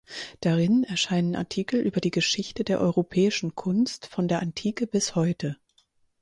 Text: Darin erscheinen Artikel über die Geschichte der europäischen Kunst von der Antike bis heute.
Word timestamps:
Darin 0.39 0.83
erscheinen 0.83 1.35
Artikel 1.35 1.79
über 1.79 2.01
die 2.01 2.09
Geschichte 2.09 2.63
der 2.63 2.81
europäischen 2.81 3.53
Kunst 3.53 4.07
von 4.07 4.27
der 4.27 4.41
Antike 4.41 4.87
bis 4.87 5.13
heute. 5.13 5.57